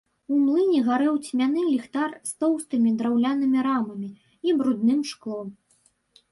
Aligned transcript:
У 0.35 0.37
млыне 0.43 0.79
гарэў 0.87 1.19
цьмяны 1.27 1.61
ліхтар 1.73 2.15
з 2.31 2.41
тоўстымі 2.45 2.95
драўлянымі 3.03 3.59
рамамі 3.69 4.11
і 4.49 4.59
брудным 4.63 5.01
шклом. 5.15 5.47